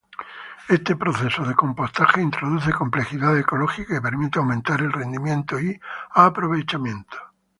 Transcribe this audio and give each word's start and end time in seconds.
Este 0.77 0.93
proceso 1.03 1.41
de 1.45 1.53
compostaje 1.61 2.21
introduce 2.23 2.73
complejidad 2.81 3.37
ecológica 3.37 3.95
y 3.97 4.01
permite 4.07 4.39
aumentar 4.39 4.79
el 4.81 4.91
rendimiento 4.91 5.59
y 5.59 5.79
aprovechamiento. 6.15 7.17